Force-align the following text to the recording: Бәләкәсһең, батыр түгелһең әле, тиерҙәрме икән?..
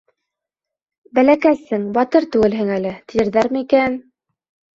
Бәләкәсһең, 1.17 1.85
батыр 1.99 2.27
түгелһең 2.37 2.73
әле, 2.79 2.95
тиерҙәрме 3.13 3.63
икән?.. 3.69 4.01